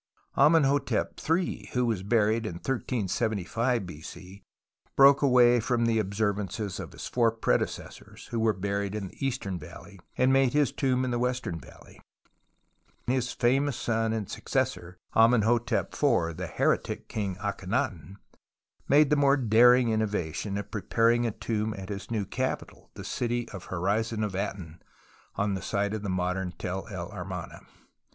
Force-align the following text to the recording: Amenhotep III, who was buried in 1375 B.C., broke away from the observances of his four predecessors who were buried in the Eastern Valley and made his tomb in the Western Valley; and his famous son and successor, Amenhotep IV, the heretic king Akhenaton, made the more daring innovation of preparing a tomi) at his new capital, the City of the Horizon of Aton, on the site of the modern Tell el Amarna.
Amenhotep 0.35 1.19
III, 1.29 1.69
who 1.73 1.85
was 1.85 2.01
buried 2.01 2.47
in 2.47 2.53
1375 2.55 3.85
B.C., 3.85 4.41
broke 4.95 5.21
away 5.21 5.59
from 5.59 5.85
the 5.85 5.99
observances 5.99 6.79
of 6.79 6.93
his 6.93 7.05
four 7.05 7.29
predecessors 7.29 8.25
who 8.31 8.39
were 8.39 8.51
buried 8.51 8.95
in 8.95 9.09
the 9.09 9.23
Eastern 9.23 9.59
Valley 9.59 9.99
and 10.17 10.33
made 10.33 10.53
his 10.53 10.71
tomb 10.71 11.05
in 11.05 11.11
the 11.11 11.19
Western 11.19 11.59
Valley; 11.59 12.01
and 13.05 13.13
his 13.13 13.31
famous 13.31 13.77
son 13.77 14.11
and 14.11 14.27
successor, 14.31 14.97
Amenhotep 15.15 15.93
IV, 15.93 16.35
the 16.35 16.49
heretic 16.51 17.07
king 17.07 17.35
Akhenaton, 17.35 18.15
made 18.89 19.11
the 19.11 19.15
more 19.15 19.37
daring 19.37 19.89
innovation 19.89 20.57
of 20.57 20.71
preparing 20.71 21.27
a 21.27 21.31
tomi) 21.31 21.77
at 21.77 21.89
his 21.89 22.09
new 22.09 22.25
capital, 22.25 22.89
the 22.95 23.03
City 23.03 23.47
of 23.51 23.61
the 23.65 23.69
Horizon 23.69 24.23
of 24.23 24.33
Aton, 24.33 24.81
on 25.35 25.53
the 25.53 25.61
site 25.61 25.93
of 25.93 26.01
the 26.01 26.09
modern 26.09 26.53
Tell 26.53 26.87
el 26.87 27.11
Amarna. 27.11 27.59